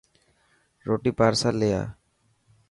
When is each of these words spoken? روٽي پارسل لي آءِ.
روٽي 0.87 1.11
پارسل 1.19 1.55
لي 1.61 1.69
آءِ. 1.81 1.87